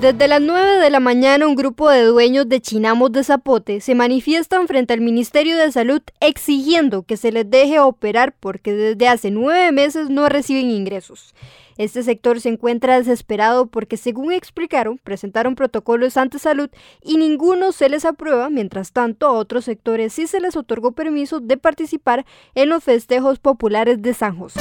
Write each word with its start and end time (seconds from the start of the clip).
Desde 0.00 0.26
las 0.26 0.40
9 0.40 0.80
de 0.80 0.90
la 0.90 0.98
mañana 0.98 1.46
un 1.46 1.54
grupo 1.54 1.88
de 1.88 2.02
dueños 2.02 2.48
de 2.48 2.60
chinamos 2.60 3.12
de 3.12 3.22
zapote 3.22 3.80
se 3.80 3.94
manifiestan 3.94 4.66
frente 4.66 4.92
al 4.92 5.00
Ministerio 5.00 5.56
de 5.56 5.70
Salud 5.70 6.02
exigiendo 6.20 7.04
que 7.04 7.16
se 7.16 7.30
les 7.30 7.48
deje 7.48 7.78
operar 7.78 8.34
porque 8.38 8.74
desde 8.74 9.08
hace 9.08 9.30
nueve 9.30 9.70
meses 9.70 10.10
no 10.10 10.28
reciben 10.28 10.68
ingresos. 10.68 11.32
Este 11.78 12.02
sector 12.02 12.40
se 12.40 12.50
encuentra 12.50 12.98
desesperado 12.98 13.66
porque, 13.66 13.96
según 13.96 14.32
explicaron, 14.32 14.98
presentaron 15.02 15.54
protocolos 15.54 16.16
ante 16.16 16.38
salud 16.38 16.70
y 17.02 17.16
ninguno 17.16 17.72
se 17.72 17.88
les 17.88 18.04
aprueba, 18.04 18.50
mientras 18.50 18.92
tanto 18.92 19.26
a 19.26 19.32
otros 19.32 19.64
sectores 19.64 20.12
sí 20.12 20.26
se 20.26 20.40
les 20.40 20.56
otorgó 20.56 20.92
permiso 20.92 21.40
de 21.40 21.56
participar 21.56 22.26
en 22.54 22.68
los 22.68 22.84
festejos 22.84 23.38
populares 23.38 24.02
de 24.02 24.14
San 24.14 24.38
José. 24.38 24.60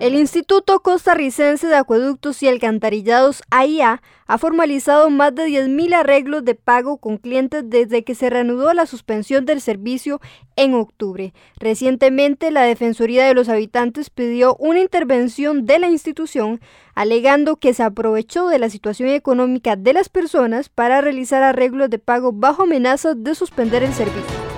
El 0.00 0.14
Instituto 0.14 0.78
Costarricense 0.78 1.66
de 1.66 1.74
Acueductos 1.74 2.40
y 2.44 2.46
Alcantarillados, 2.46 3.42
AIA, 3.50 4.00
ha 4.28 4.38
formalizado 4.38 5.10
más 5.10 5.34
de 5.34 5.46
10.000 5.46 5.92
arreglos 5.92 6.44
de 6.44 6.54
pago 6.54 6.98
con 6.98 7.16
clientes 7.16 7.64
desde 7.66 8.04
que 8.04 8.14
se 8.14 8.30
reanudó 8.30 8.72
la 8.74 8.86
suspensión 8.86 9.44
del 9.44 9.60
servicio 9.60 10.20
en 10.54 10.74
octubre. 10.74 11.34
Recientemente, 11.58 12.52
la 12.52 12.62
Defensoría 12.62 13.26
de 13.26 13.34
los 13.34 13.48
Habitantes 13.48 14.08
pidió 14.08 14.54
una 14.60 14.78
intervención 14.78 15.66
de 15.66 15.80
la 15.80 15.88
institución, 15.88 16.60
alegando 16.94 17.56
que 17.56 17.74
se 17.74 17.82
aprovechó 17.82 18.46
de 18.46 18.60
la 18.60 18.70
situación 18.70 19.08
económica 19.08 19.74
de 19.74 19.94
las 19.94 20.08
personas 20.08 20.68
para 20.68 21.00
realizar 21.00 21.42
arreglos 21.42 21.90
de 21.90 21.98
pago 21.98 22.30
bajo 22.32 22.62
amenaza 22.62 23.14
de 23.14 23.34
suspender 23.34 23.82
el 23.82 23.92
servicio. 23.92 24.57